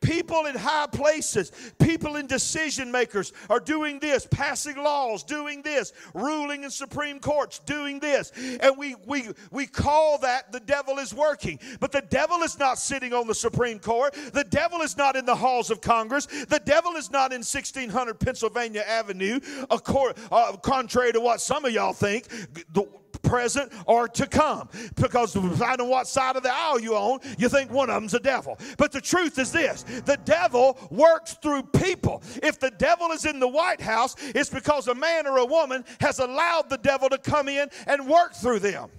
People 0.00 0.46
in 0.46 0.54
high 0.54 0.86
places, 0.86 1.52
people 1.78 2.16
in 2.16 2.26
decision 2.26 2.90
makers 2.90 3.34
are 3.50 3.60
doing 3.60 3.98
this, 3.98 4.26
passing 4.30 4.76
laws, 4.76 5.22
doing 5.22 5.60
this, 5.60 5.92
ruling 6.14 6.64
in 6.64 6.70
Supreme 6.70 7.20
Courts, 7.20 7.58
doing 7.60 8.00
this. 8.00 8.32
And 8.60 8.78
we, 8.78 8.94
we, 9.06 9.28
we 9.50 9.66
call 9.66 10.18
that 10.18 10.52
the 10.52 10.60
devil 10.60 10.98
is 10.98 11.12
working. 11.12 11.58
But 11.80 11.92
the 11.92 12.00
devil 12.00 12.38
is 12.38 12.58
not 12.58 12.78
sitting 12.78 13.12
on 13.12 13.26
the 13.26 13.34
Supreme 13.34 13.78
Court. 13.78 14.14
The 14.32 14.44
devil 14.44 14.80
is 14.80 14.96
not 14.96 15.16
in 15.16 15.26
the 15.26 15.36
halls 15.36 15.70
of 15.70 15.82
Congress. 15.82 16.26
The 16.26 16.62
devil 16.64 16.92
is 16.92 17.10
not 17.10 17.32
in 17.32 17.40
1600 17.40 18.18
Pennsylvania 18.18 18.84
Avenue, 18.86 19.38
uh, 19.70 20.56
contrary 20.56 21.12
to 21.12 21.20
what 21.20 21.40
some 21.40 21.64
of 21.64 21.72
y'all 21.72 21.92
think. 21.92 22.26
The, 22.72 22.86
present, 23.22 23.72
or 23.86 24.08
to 24.08 24.26
come. 24.26 24.68
Because 24.94 25.32
depending 25.32 25.62
on 25.62 25.88
what 25.88 26.06
side 26.06 26.36
of 26.36 26.42
the 26.42 26.52
aisle 26.52 26.80
you 26.80 26.94
on, 26.94 27.20
you 27.38 27.48
think 27.48 27.70
one 27.70 27.90
of 27.90 27.96
them's 27.96 28.14
a 28.14 28.20
devil. 28.20 28.58
But 28.76 28.92
the 28.92 29.00
truth 29.00 29.38
is 29.38 29.52
this 29.52 29.82
the 29.82 30.18
devil 30.24 30.78
works 30.90 31.34
through 31.42 31.64
people. 31.64 32.22
If 32.42 32.58
the 32.58 32.70
devil 32.70 33.10
is 33.12 33.24
in 33.24 33.40
the 33.40 33.48
White 33.48 33.80
House, 33.80 34.16
it's 34.34 34.50
because 34.50 34.88
a 34.88 34.94
man 34.94 35.26
or 35.26 35.38
a 35.38 35.44
woman 35.44 35.84
has 36.00 36.18
allowed 36.18 36.68
the 36.68 36.78
devil 36.78 37.08
to 37.08 37.18
come 37.18 37.48
in 37.48 37.68
and 37.86 38.08
work 38.08 38.34
through 38.34 38.60
them. 38.60 38.90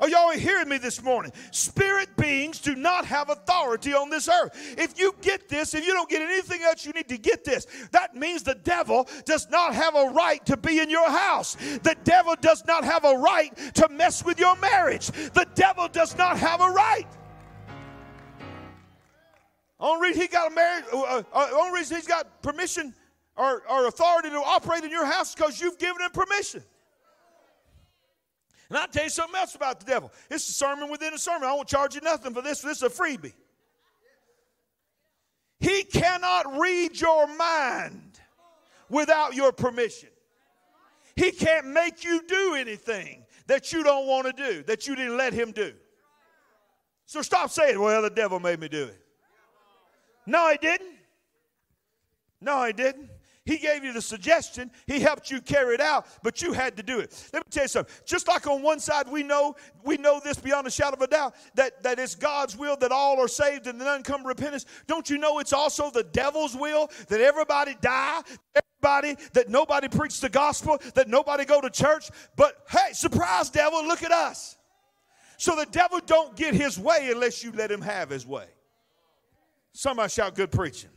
Are 0.00 0.08
y'all 0.08 0.30
hearing 0.30 0.68
me 0.68 0.78
this 0.78 1.02
morning? 1.02 1.32
Spirit 1.50 2.16
beings 2.16 2.60
do 2.60 2.76
not 2.76 3.04
have 3.04 3.30
authority 3.30 3.94
on 3.94 4.10
this 4.10 4.28
earth. 4.28 4.52
If 4.78 4.98
you 4.98 5.14
get 5.20 5.48
this, 5.48 5.74
if 5.74 5.84
you 5.84 5.92
don't 5.92 6.08
get 6.08 6.22
anything 6.22 6.62
else, 6.62 6.86
you 6.86 6.92
need 6.92 7.08
to 7.08 7.18
get 7.18 7.44
this. 7.44 7.66
That 7.90 8.14
means 8.14 8.44
the 8.44 8.54
devil 8.54 9.08
does 9.24 9.48
not 9.50 9.74
have 9.74 9.96
a 9.96 10.10
right 10.10 10.44
to 10.46 10.56
be 10.56 10.78
in 10.78 10.88
your 10.88 11.10
house. 11.10 11.56
The 11.82 11.96
devil 12.04 12.36
does 12.40 12.64
not 12.66 12.84
have 12.84 13.04
a 13.04 13.14
right 13.14 13.56
to 13.74 13.88
mess 13.88 14.24
with 14.24 14.38
your 14.38 14.56
marriage. 14.56 15.08
The 15.08 15.46
devil 15.54 15.88
does 15.88 16.16
not 16.16 16.38
have 16.38 16.60
a 16.60 16.70
right. 16.70 17.06
Only 19.80 20.08
reason 20.08 20.22
he 20.22 20.28
got 20.28 20.50
a 20.50 20.54
marriage, 20.54 20.84
uh, 20.92 21.22
uh, 21.32 21.48
only 21.54 21.78
reason 21.78 21.96
he's 21.96 22.06
got 22.06 22.42
permission 22.42 22.94
or, 23.36 23.62
or 23.70 23.86
authority 23.86 24.30
to 24.30 24.36
operate 24.36 24.84
in 24.84 24.90
your 24.90 25.06
house 25.06 25.34
because 25.34 25.60
you've 25.60 25.78
given 25.78 26.02
him 26.02 26.10
permission. 26.10 26.64
And 28.68 28.78
I'll 28.78 28.88
tell 28.88 29.04
you 29.04 29.10
something 29.10 29.36
else 29.36 29.54
about 29.54 29.80
the 29.80 29.86
devil. 29.86 30.12
It's 30.30 30.48
a 30.48 30.52
sermon 30.52 30.90
within 30.90 31.14
a 31.14 31.18
sermon. 31.18 31.48
I 31.48 31.52
won't 31.54 31.68
charge 31.68 31.94
you 31.94 32.00
nothing 32.02 32.34
for 32.34 32.42
this. 32.42 32.60
This 32.60 32.78
is 32.78 32.82
a 32.82 32.90
freebie. 32.90 33.32
He 35.60 35.84
cannot 35.84 36.58
read 36.58 37.00
your 37.00 37.26
mind 37.36 38.20
without 38.88 39.34
your 39.34 39.52
permission. 39.52 40.10
He 41.16 41.32
can't 41.32 41.66
make 41.66 42.04
you 42.04 42.22
do 42.28 42.54
anything 42.54 43.24
that 43.46 43.72
you 43.72 43.82
don't 43.82 44.06
want 44.06 44.26
to 44.26 44.32
do, 44.32 44.62
that 44.64 44.86
you 44.86 44.94
didn't 44.94 45.16
let 45.16 45.32
him 45.32 45.50
do. 45.50 45.72
So 47.06 47.22
stop 47.22 47.50
saying, 47.50 47.80
well, 47.80 48.02
the 48.02 48.10
devil 48.10 48.38
made 48.38 48.60
me 48.60 48.68
do 48.68 48.84
it. 48.84 49.02
No, 50.26 50.50
he 50.50 50.58
didn't. 50.58 50.94
No, 52.40 52.64
he 52.64 52.72
didn't. 52.72 53.10
He 53.48 53.56
gave 53.56 53.82
you 53.82 53.94
the 53.94 54.02
suggestion, 54.02 54.70
He 54.86 55.00
helped 55.00 55.30
you 55.30 55.40
carry 55.40 55.72
it 55.72 55.80
out, 55.80 56.06
but 56.22 56.42
you 56.42 56.52
had 56.52 56.76
to 56.76 56.82
do 56.82 56.98
it. 56.98 57.30
Let 57.32 57.46
me 57.46 57.48
tell 57.50 57.64
you 57.64 57.68
something. 57.68 57.94
Just 58.04 58.28
like 58.28 58.46
on 58.46 58.60
one 58.60 58.78
side 58.78 59.08
we 59.08 59.22
know, 59.22 59.56
we 59.82 59.96
know 59.96 60.20
this 60.22 60.36
beyond 60.36 60.66
a 60.66 60.70
shadow 60.70 60.96
of 60.96 61.00
a 61.00 61.06
doubt, 61.06 61.34
that, 61.54 61.82
that 61.82 61.98
it's 61.98 62.14
God's 62.14 62.58
will 62.58 62.76
that 62.76 62.92
all 62.92 63.18
are 63.18 63.26
saved 63.26 63.66
and 63.66 63.78
none 63.78 64.02
come 64.02 64.20
to 64.20 64.28
repentance. 64.28 64.66
Don't 64.86 65.08
you 65.08 65.16
know 65.16 65.38
it's 65.38 65.54
also 65.54 65.90
the 65.90 66.02
devil's 66.02 66.54
will 66.54 66.90
that 67.08 67.22
everybody 67.22 67.74
die, 67.80 68.20
everybody, 68.54 69.16
that 69.32 69.48
nobody 69.48 69.88
preach 69.88 70.20
the 70.20 70.28
gospel, 70.28 70.78
that 70.94 71.08
nobody 71.08 71.46
go 71.46 71.62
to 71.62 71.70
church? 71.70 72.10
But 72.36 72.52
hey, 72.68 72.92
surprise, 72.92 73.48
devil, 73.48 73.82
look 73.82 74.02
at 74.02 74.12
us. 74.12 74.58
So 75.38 75.56
the 75.56 75.64
devil 75.64 76.00
don't 76.04 76.36
get 76.36 76.52
his 76.52 76.78
way 76.78 77.08
unless 77.10 77.42
you 77.42 77.52
let 77.52 77.72
him 77.72 77.80
have 77.80 78.10
his 78.10 78.26
way. 78.26 78.44
Somebody 79.72 80.10
shout 80.10 80.34
good 80.34 80.50
preaching. 80.50 80.90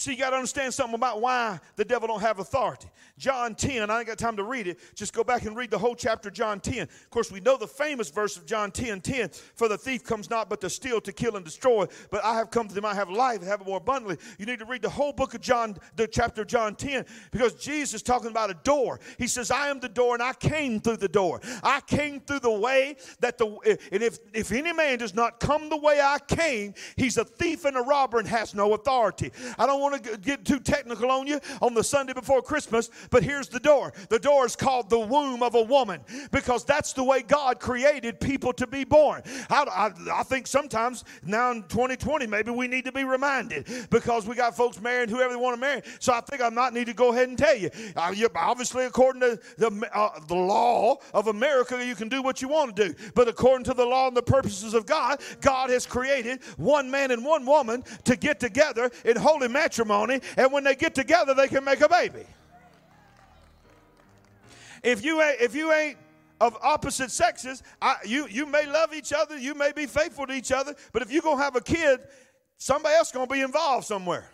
See, 0.00 0.12
you 0.12 0.16
got 0.16 0.30
to 0.30 0.36
understand 0.36 0.72
something 0.72 0.94
about 0.94 1.20
why 1.20 1.60
the 1.76 1.84
devil 1.84 2.08
don't 2.08 2.22
have 2.22 2.38
authority. 2.38 2.88
John 3.20 3.54
10, 3.54 3.88
I 3.90 3.98
ain't 3.98 4.08
got 4.08 4.18
time 4.18 4.36
to 4.38 4.42
read 4.42 4.66
it. 4.66 4.80
Just 4.96 5.12
go 5.12 5.22
back 5.22 5.44
and 5.44 5.56
read 5.56 5.70
the 5.70 5.78
whole 5.78 5.94
chapter, 5.94 6.30
John 6.30 6.58
10. 6.58 6.82
Of 6.82 7.10
course, 7.10 7.30
we 7.30 7.38
know 7.40 7.56
the 7.56 7.66
famous 7.66 8.10
verse 8.10 8.36
of 8.36 8.46
John 8.46 8.72
10 8.72 9.00
10. 9.02 9.30
For 9.54 9.68
the 9.68 9.76
thief 9.76 10.02
comes 10.02 10.30
not 10.30 10.48
but 10.48 10.60
to 10.62 10.70
steal, 10.70 11.00
to 11.02 11.12
kill, 11.12 11.36
and 11.36 11.44
destroy. 11.44 11.86
But 12.10 12.24
I 12.24 12.34
have 12.34 12.50
come 12.50 12.66
to 12.66 12.74
them, 12.74 12.84
I 12.84 12.94
have 12.94 13.10
life, 13.10 13.40
and 13.40 13.46
have 13.46 13.60
it 13.60 13.66
more 13.66 13.76
abundantly. 13.76 14.16
You 14.38 14.46
need 14.46 14.58
to 14.60 14.64
read 14.64 14.80
the 14.80 14.88
whole 14.88 15.12
book 15.12 15.34
of 15.34 15.42
John, 15.42 15.76
the 15.96 16.06
chapter 16.08 16.42
of 16.42 16.48
John 16.48 16.74
10, 16.74 17.04
because 17.30 17.54
Jesus 17.54 17.94
is 17.94 18.02
talking 18.02 18.30
about 18.30 18.50
a 18.50 18.56
door. 18.64 18.98
He 19.18 19.26
says, 19.26 19.50
I 19.50 19.68
am 19.68 19.80
the 19.80 19.88
door, 19.88 20.14
and 20.14 20.22
I 20.22 20.32
came 20.32 20.80
through 20.80 20.96
the 20.96 21.08
door. 21.08 21.42
I 21.62 21.82
came 21.82 22.20
through 22.20 22.40
the 22.40 22.50
way 22.50 22.96
that 23.20 23.36
the, 23.36 23.46
and 23.92 24.02
if, 24.02 24.18
if 24.32 24.50
any 24.50 24.72
man 24.72 24.98
does 24.98 25.14
not 25.14 25.40
come 25.40 25.68
the 25.68 25.76
way 25.76 26.00
I 26.00 26.18
came, 26.26 26.72
he's 26.96 27.18
a 27.18 27.24
thief 27.24 27.66
and 27.66 27.76
a 27.76 27.82
robber 27.82 28.18
and 28.18 28.26
has 28.26 28.54
no 28.54 28.72
authority. 28.72 29.30
I 29.58 29.66
don't 29.66 29.80
want 29.80 29.90
want 29.90 30.04
to 30.04 30.18
get 30.18 30.44
too 30.44 30.60
technical 30.60 31.10
on 31.10 31.26
you 31.26 31.40
on 31.60 31.74
the 31.74 31.84
Sunday 31.84 32.12
before 32.12 32.42
Christmas, 32.42 32.90
but 33.10 33.22
here's 33.22 33.48
the 33.48 33.60
door. 33.60 33.92
The 34.08 34.18
door 34.18 34.46
is 34.46 34.56
called 34.56 34.90
the 34.90 34.98
womb 34.98 35.42
of 35.42 35.54
a 35.54 35.62
woman 35.62 36.00
because 36.30 36.64
that's 36.64 36.92
the 36.92 37.04
way 37.04 37.22
God 37.22 37.60
created 37.60 38.20
people 38.20 38.52
to 38.54 38.66
be 38.66 38.84
born. 38.84 39.22
I, 39.48 39.64
I, 39.64 40.20
I 40.20 40.22
think 40.22 40.46
sometimes 40.46 41.04
now 41.24 41.52
in 41.52 41.62
2020, 41.64 42.26
maybe 42.26 42.50
we 42.50 42.68
need 42.68 42.84
to 42.84 42.92
be 42.92 43.04
reminded 43.04 43.66
because 43.90 44.26
we 44.26 44.34
got 44.34 44.56
folks 44.56 44.80
marrying 44.80 45.08
whoever 45.08 45.32
they 45.32 45.40
want 45.40 45.54
to 45.54 45.60
marry. 45.60 45.82
So 45.98 46.12
I 46.12 46.20
think 46.20 46.42
I 46.42 46.48
might 46.48 46.72
need 46.72 46.86
to 46.86 46.94
go 46.94 47.12
ahead 47.12 47.28
and 47.28 47.38
tell 47.38 47.56
you. 47.56 47.70
Uh, 47.96 48.12
you 48.14 48.28
obviously, 48.34 48.84
according 48.84 49.20
to 49.22 49.38
the, 49.58 49.90
uh, 49.94 50.20
the 50.26 50.34
law 50.34 50.96
of 51.14 51.26
America, 51.26 51.84
you 51.84 51.94
can 51.94 52.08
do 52.08 52.22
what 52.22 52.42
you 52.42 52.48
want 52.48 52.76
to 52.76 52.88
do. 52.88 52.94
But 53.14 53.28
according 53.28 53.64
to 53.64 53.74
the 53.74 53.84
law 53.84 54.08
and 54.08 54.16
the 54.16 54.22
purposes 54.22 54.74
of 54.74 54.86
God, 54.86 55.20
God 55.40 55.70
has 55.70 55.86
created 55.86 56.42
one 56.56 56.90
man 56.90 57.10
and 57.10 57.24
one 57.24 57.46
woman 57.46 57.84
to 58.04 58.16
get 58.16 58.40
together 58.40 58.90
in 59.04 59.16
holy 59.16 59.48
matrimony 59.48 59.60
matrimony, 59.60 60.20
and 60.36 60.52
when 60.52 60.64
they 60.64 60.74
get 60.74 60.94
together, 60.94 61.34
they 61.34 61.48
can 61.48 61.64
make 61.64 61.80
a 61.80 61.88
baby. 61.88 62.26
If 64.82 65.04
you 65.04 65.20
ain't, 65.20 65.40
if 65.40 65.54
you 65.54 65.72
ain't 65.72 65.98
of 66.40 66.56
opposite 66.62 67.10
sexes, 67.10 67.62
I, 67.82 67.96
you, 68.04 68.26
you 68.28 68.46
may 68.46 68.66
love 68.66 68.94
each 68.94 69.12
other, 69.12 69.38
you 69.38 69.54
may 69.54 69.72
be 69.72 69.86
faithful 69.86 70.26
to 70.26 70.32
each 70.32 70.52
other, 70.52 70.74
but 70.92 71.02
if 71.02 71.12
you're 71.12 71.22
going 71.22 71.36
to 71.36 71.42
have 71.42 71.56
a 71.56 71.60
kid, 71.60 72.00
somebody 72.56 72.94
else 72.94 73.12
going 73.12 73.28
to 73.28 73.32
be 73.32 73.42
involved 73.42 73.86
somewhere. 73.86 74.30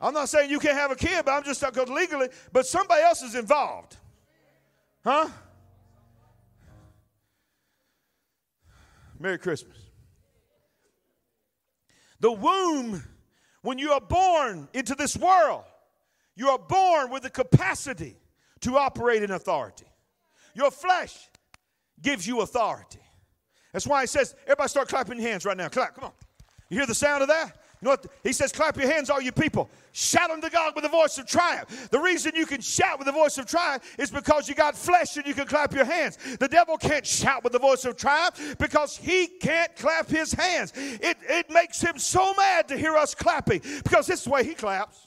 I'm 0.00 0.14
not 0.14 0.28
saying 0.28 0.50
you 0.50 0.58
can't 0.58 0.76
have 0.76 0.90
a 0.90 0.96
kid, 0.96 1.24
but 1.24 1.32
I'm 1.32 1.44
just 1.44 1.60
talking 1.60 1.94
legally, 1.94 2.28
but 2.52 2.66
somebody 2.66 3.02
else 3.02 3.22
is 3.22 3.34
involved. 3.34 3.96
Huh? 5.04 5.28
Merry 9.18 9.38
Christmas. 9.38 9.76
The 12.20 12.32
womb, 12.32 13.02
when 13.62 13.78
you 13.78 13.92
are 13.92 14.00
born 14.00 14.68
into 14.72 14.94
this 14.94 15.16
world, 15.16 15.64
you 16.40 16.48
are 16.48 16.58
born 16.58 17.10
with 17.10 17.22
the 17.22 17.28
capacity 17.28 18.16
to 18.60 18.78
operate 18.78 19.22
in 19.22 19.30
authority. 19.30 19.84
Your 20.54 20.70
flesh 20.70 21.28
gives 22.00 22.26
you 22.26 22.40
authority. 22.40 23.02
That's 23.74 23.86
why 23.86 24.04
it 24.04 24.08
says, 24.08 24.34
everybody 24.44 24.70
start 24.70 24.88
clapping 24.88 25.20
your 25.20 25.28
hands 25.28 25.44
right 25.44 25.56
now. 25.56 25.68
Clap, 25.68 25.96
come 25.96 26.04
on. 26.04 26.12
You 26.70 26.78
hear 26.78 26.86
the 26.86 26.94
sound 26.94 27.20
of 27.20 27.28
that? 27.28 27.58
You 27.82 27.86
know 27.86 27.90
what? 27.90 28.06
He 28.22 28.32
says, 28.32 28.52
clap 28.52 28.78
your 28.78 28.90
hands, 28.90 29.10
all 29.10 29.20
you 29.20 29.32
people. 29.32 29.68
Shout 29.92 30.30
unto 30.30 30.48
God 30.48 30.74
with 30.74 30.86
a 30.86 30.88
voice 30.88 31.18
of 31.18 31.26
triumph. 31.26 31.90
The 31.90 32.00
reason 32.00 32.32
you 32.34 32.46
can 32.46 32.62
shout 32.62 32.98
with 32.98 33.08
a 33.08 33.12
voice 33.12 33.36
of 33.36 33.44
triumph 33.44 33.84
is 33.98 34.10
because 34.10 34.48
you 34.48 34.54
got 34.54 34.74
flesh 34.74 35.18
and 35.18 35.26
you 35.26 35.34
can 35.34 35.46
clap 35.46 35.74
your 35.74 35.84
hands. 35.84 36.16
The 36.38 36.48
devil 36.48 36.78
can't 36.78 37.06
shout 37.06 37.44
with 37.44 37.52
the 37.52 37.58
voice 37.58 37.84
of 37.84 37.98
triumph 37.98 38.56
because 38.58 38.96
he 38.96 39.26
can't 39.26 39.76
clap 39.76 40.08
his 40.08 40.32
hands. 40.32 40.72
It, 40.74 41.18
it 41.28 41.50
makes 41.50 41.82
him 41.82 41.98
so 41.98 42.32
mad 42.32 42.66
to 42.68 42.78
hear 42.78 42.96
us 42.96 43.14
clapping 43.14 43.60
because 43.84 44.06
this 44.06 44.20
is 44.20 44.24
the 44.24 44.30
way 44.30 44.42
he 44.42 44.54
claps. 44.54 45.06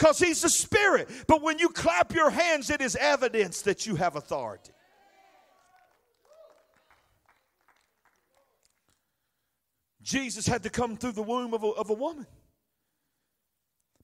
Because 0.00 0.18
he's 0.18 0.40
the 0.40 0.48
spirit. 0.48 1.10
But 1.26 1.42
when 1.42 1.58
you 1.58 1.68
clap 1.68 2.14
your 2.14 2.30
hands, 2.30 2.70
it 2.70 2.80
is 2.80 2.96
evidence 2.96 3.60
that 3.62 3.86
you 3.86 3.96
have 3.96 4.16
authority. 4.16 4.72
Jesus 10.00 10.46
had 10.46 10.62
to 10.62 10.70
come 10.70 10.96
through 10.96 11.12
the 11.12 11.22
womb 11.22 11.52
of 11.52 11.62
a, 11.62 11.66
of 11.66 11.90
a 11.90 11.92
woman. 11.92 12.26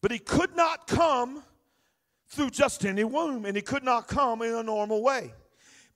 But 0.03 0.11
he 0.11 0.19
could 0.19 0.55
not 0.55 0.87
come 0.87 1.43
through 2.29 2.51
just 2.51 2.85
any 2.85 3.05
womb, 3.05 3.47
and 3.47 3.57
he 3.57 3.63
could 3.63 3.83
not 3.83 4.07
come 4.07 4.43
in 4.43 4.55
a 4.55 4.63
normal 4.63 5.03
way. 5.03 5.33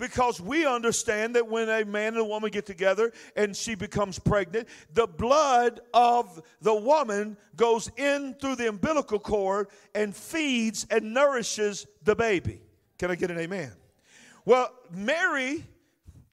Because 0.01 0.41
we 0.41 0.65
understand 0.65 1.37
that 1.37 1.47
when 1.47 1.69
a 1.69 1.85
man 1.85 2.15
and 2.15 2.23
a 2.23 2.25
woman 2.25 2.51
get 2.51 2.65
together 2.65 3.13
and 3.37 3.55
she 3.55 3.75
becomes 3.75 4.19
pregnant, 4.19 4.67
the 4.95 5.07
blood 5.07 5.81
of 5.93 6.43
the 6.63 6.75
woman 6.75 7.37
goes 7.55 7.91
in 7.99 8.35
through 8.41 8.57
the 8.57 8.71
umbilical 8.71 9.19
cord 9.19 9.69
and 9.95 10.17
feeds 10.17 10.87
and 10.91 11.13
nourishes 11.13 11.87
the 12.03 12.17
baby. 12.17 12.63
Can 12.99 13.11
I 13.11 13.15
get 13.15 13.31
an 13.31 13.39
amen? 13.39 13.73
Well, 14.47 14.73
Mary 14.91 15.67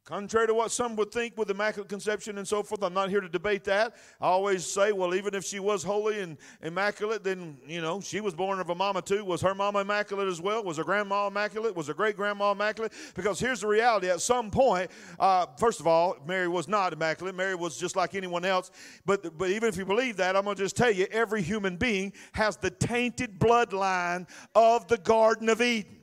Contrary 0.07 0.47
to 0.47 0.53
what 0.53 0.71
some 0.71 0.95
would 0.95 1.11
think 1.11 1.37
with 1.37 1.51
immaculate 1.51 1.89
conception 1.89 2.37
and 2.37 2.47
so 2.47 2.63
forth, 2.63 2.81
I'm 2.81 2.93
not 2.93 3.09
here 3.09 3.19
to 3.19 3.27
debate 3.27 3.65
that. 3.65 3.97
I 4.21 4.27
always 4.27 4.65
say, 4.65 4.93
well, 4.93 5.13
even 5.13 5.35
if 5.35 5.43
she 5.43 5.59
was 5.59 5.83
holy 5.83 6.21
and 6.21 6.37
immaculate, 6.61 7.25
then, 7.25 7.57
you 7.67 7.81
know, 7.81 7.99
she 7.99 8.21
was 8.21 8.33
born 8.33 8.61
of 8.61 8.69
a 8.69 8.75
mama 8.75 9.01
too. 9.01 9.25
Was 9.25 9.41
her 9.41 9.53
mama 9.53 9.79
immaculate 9.79 10.29
as 10.29 10.39
well? 10.39 10.63
Was 10.63 10.77
her 10.77 10.85
grandma 10.85 11.27
immaculate? 11.27 11.75
Was 11.75 11.87
her 11.87 11.93
great 11.93 12.15
grandma 12.15 12.53
immaculate? 12.53 12.93
Because 13.15 13.37
here's 13.37 13.59
the 13.59 13.67
reality 13.67 14.09
at 14.09 14.21
some 14.21 14.49
point, 14.49 14.89
uh, 15.19 15.45
first 15.57 15.81
of 15.81 15.87
all, 15.87 16.15
Mary 16.25 16.47
was 16.47 16.69
not 16.69 16.93
immaculate. 16.93 17.35
Mary 17.35 17.55
was 17.55 17.77
just 17.77 17.97
like 17.97 18.15
anyone 18.15 18.45
else. 18.45 18.71
But, 19.05 19.37
but 19.37 19.49
even 19.49 19.67
if 19.67 19.75
you 19.75 19.83
believe 19.83 20.15
that, 20.17 20.37
I'm 20.37 20.45
going 20.45 20.55
to 20.55 20.63
just 20.63 20.77
tell 20.77 20.89
you 20.89 21.07
every 21.11 21.41
human 21.41 21.75
being 21.75 22.13
has 22.31 22.55
the 22.55 22.69
tainted 22.69 23.37
bloodline 23.39 24.25
of 24.55 24.87
the 24.87 24.99
Garden 24.99 25.49
of 25.49 25.61
Eden 25.61 25.96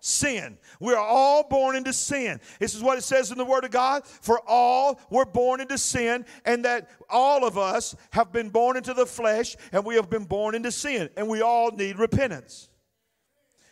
sin. 0.00 0.58
We 0.80 0.92
are 0.94 0.98
all 0.98 1.48
born 1.48 1.76
into 1.76 1.92
sin. 1.92 2.40
This 2.58 2.74
is 2.74 2.82
what 2.82 2.98
it 2.98 3.02
says 3.02 3.30
in 3.30 3.38
the 3.38 3.44
Word 3.44 3.64
of 3.64 3.70
God. 3.70 4.06
For 4.06 4.40
all 4.46 5.00
were 5.10 5.24
born 5.24 5.60
into 5.60 5.78
sin, 5.78 6.24
and 6.44 6.64
that 6.64 6.88
all 7.08 7.46
of 7.46 7.58
us 7.58 7.94
have 8.10 8.32
been 8.32 8.50
born 8.50 8.76
into 8.76 8.94
the 8.94 9.06
flesh, 9.06 9.56
and 9.72 9.84
we 9.84 9.96
have 9.96 10.10
been 10.10 10.24
born 10.24 10.54
into 10.54 10.72
sin, 10.72 11.10
and 11.16 11.28
we 11.28 11.42
all 11.42 11.70
need 11.70 11.98
repentance. 11.98 12.68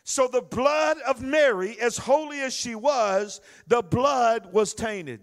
So 0.04 0.28
the 0.28 0.42
blood 0.42 0.98
of 1.06 1.22
Mary, 1.22 1.78
as 1.80 1.96
holy 1.96 2.40
as 2.40 2.52
she 2.52 2.74
was, 2.74 3.40
the 3.66 3.82
blood 3.82 4.52
was 4.52 4.74
tainted 4.74 5.20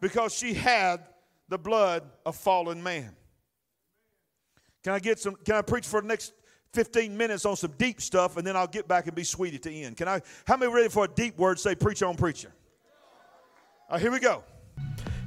because 0.00 0.34
she 0.34 0.54
had 0.54 1.04
the 1.48 1.58
blood 1.58 2.02
of 2.24 2.34
fallen 2.34 2.82
man. 2.82 3.14
Can 4.82 4.94
I 4.94 5.00
get 5.00 5.18
some? 5.18 5.34
Can 5.44 5.56
I 5.56 5.62
preach 5.62 5.86
for 5.86 6.00
the 6.00 6.06
next 6.06 6.32
15 6.74 7.16
minutes 7.16 7.44
on 7.44 7.56
some 7.56 7.72
deep 7.78 8.00
stuff, 8.00 8.36
and 8.36 8.46
then 8.46 8.56
I'll 8.56 8.66
get 8.66 8.86
back 8.86 9.06
and 9.06 9.14
be 9.14 9.24
sweet 9.24 9.54
at 9.54 9.62
the 9.62 9.82
end. 9.84 9.96
Can 9.96 10.08
I? 10.08 10.20
How 10.46 10.56
many 10.56 10.72
ready 10.72 10.88
for 10.88 11.04
a 11.04 11.08
deep 11.08 11.38
word? 11.38 11.58
Say, 11.58 11.74
preach 11.74 12.02
on, 12.02 12.16
preacher. 12.16 12.52
Here 13.98 14.12
we 14.12 14.20
go. 14.20 14.42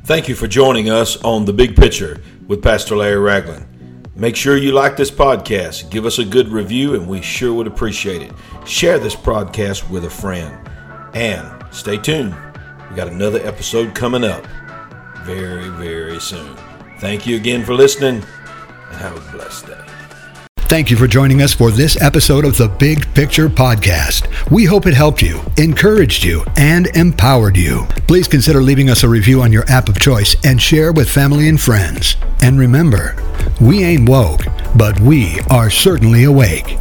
Thank 0.06 0.28
you 0.28 0.36
for 0.36 0.48
joining 0.48 0.90
us 0.90 1.22
on 1.24 1.46
The 1.46 1.54
Big 1.54 1.76
Picture 1.76 2.22
with 2.48 2.62
Pastor 2.62 2.96
Larry 2.96 3.18
Ragland. 3.18 3.68
Make 4.16 4.36
sure 4.36 4.58
you 4.58 4.72
like 4.72 4.98
this 4.98 5.10
podcast, 5.10 5.90
give 5.90 6.06
us 6.06 6.20
a 6.20 6.26
good 6.26 6.50
review, 6.50 6.94
and 6.96 7.08
we 7.08 7.22
sure 7.22 7.54
would 7.54 7.66
appreciate 7.66 8.22
it. 8.22 8.32
Share 8.66 9.00
this 9.00 9.16
podcast 9.16 9.90
with 9.90 10.06
a 10.06 10.10
friend. 10.10 10.70
And 11.16 11.66
stay 11.72 11.98
tuned. 11.98 12.36
We 12.90 12.96
got 12.96 13.08
another 13.08 13.40
episode 13.46 13.96
coming 13.96 14.24
up 14.24 14.46
very, 15.24 15.70
very 15.70 16.20
soon. 16.20 16.56
Thank 17.00 17.26
you 17.26 17.36
again 17.36 17.66
for 17.66 17.74
listening, 17.74 18.16
and 18.16 18.98
have 18.98 19.16
a 19.16 19.32
blessed 19.32 19.68
day. 19.68 20.01
Thank 20.72 20.90
you 20.90 20.96
for 20.96 21.06
joining 21.06 21.42
us 21.42 21.54
for 21.54 21.70
this 21.70 22.02
episode 22.02 22.46
of 22.46 22.56
the 22.56 22.70
Big 22.70 23.14
Picture 23.14 23.50
Podcast. 23.50 24.50
We 24.50 24.64
hope 24.64 24.88
it 24.88 24.94
helped 24.94 25.22
you, 25.22 25.42
encouraged 25.58 26.24
you, 26.24 26.46
and 26.56 26.88
empowered 26.96 27.58
you. 27.58 27.86
Please 28.08 28.26
consider 28.26 28.62
leaving 28.62 28.90
us 28.90 29.04
a 29.04 29.10
review 29.10 29.42
on 29.42 29.52
your 29.52 29.70
app 29.70 29.90
of 29.90 30.00
choice 30.00 30.38
and 30.46 30.62
share 30.62 30.94
with 30.94 31.10
family 31.10 31.50
and 31.50 31.60
friends. 31.60 32.16
And 32.42 32.58
remember, 32.58 33.22
we 33.60 33.84
ain't 33.84 34.08
woke, 34.08 34.44
but 34.74 34.98
we 35.02 35.42
are 35.50 35.70
certainly 35.70 36.24
awake. 36.24 36.78